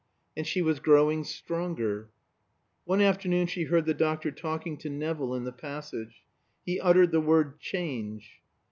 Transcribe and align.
And 0.35 0.47
she 0.47 0.63
was 0.63 0.79
growing 0.79 1.23
stronger. 1.23 2.09
One 2.85 3.01
afternoon 3.01 3.45
she 3.45 3.65
heard 3.65 3.85
the 3.85 3.93
doctor 3.93 4.31
talking 4.31 4.75
to 4.77 4.89
Nevill 4.89 5.35
in 5.35 5.43
the 5.43 5.51
passage. 5.51 6.23
He 6.65 6.79
uttered 6.79 7.11
the 7.11 7.21
word 7.21 7.59
"change." 7.59 8.41